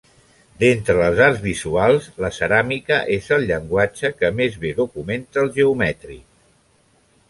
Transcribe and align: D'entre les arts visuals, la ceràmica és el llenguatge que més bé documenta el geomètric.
D'entre 0.61 0.95
les 0.99 1.21
arts 1.25 1.37
visuals, 1.43 2.07
la 2.25 2.33
ceràmica 2.39 2.99
és 3.19 3.31
el 3.39 3.47
llenguatge 3.53 4.15
que 4.19 4.35
més 4.43 4.61
bé 4.67 4.77
documenta 4.85 5.45
el 5.47 5.57
geomètric. 5.61 6.31